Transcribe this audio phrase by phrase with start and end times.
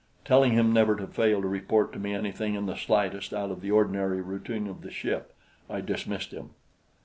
[0.25, 3.61] Telling him never to fail to report to me anything in the slightest out of
[3.61, 5.31] the ordinary routine of the ship,
[5.69, 6.55] I dismissed him.